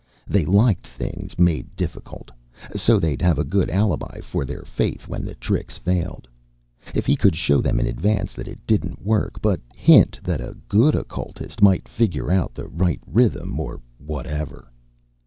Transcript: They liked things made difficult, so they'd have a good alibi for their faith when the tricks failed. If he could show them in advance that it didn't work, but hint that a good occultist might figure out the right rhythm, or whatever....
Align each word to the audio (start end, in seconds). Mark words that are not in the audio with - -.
They 0.25 0.45
liked 0.45 0.87
things 0.87 1.37
made 1.37 1.75
difficult, 1.75 2.31
so 2.75 2.97
they'd 2.99 3.21
have 3.21 3.37
a 3.37 3.43
good 3.43 3.69
alibi 3.69 4.19
for 4.21 4.45
their 4.45 4.63
faith 4.63 5.07
when 5.07 5.23
the 5.23 5.35
tricks 5.35 5.77
failed. 5.77 6.27
If 6.95 7.05
he 7.05 7.15
could 7.15 7.35
show 7.35 7.61
them 7.61 7.79
in 7.79 7.85
advance 7.85 8.33
that 8.33 8.47
it 8.47 8.65
didn't 8.65 9.05
work, 9.05 9.39
but 9.43 9.61
hint 9.75 10.19
that 10.23 10.41
a 10.41 10.57
good 10.67 10.95
occultist 10.95 11.61
might 11.61 11.87
figure 11.87 12.31
out 12.31 12.55
the 12.55 12.67
right 12.67 12.99
rhythm, 13.05 13.59
or 13.59 13.79
whatever.... 13.99 14.71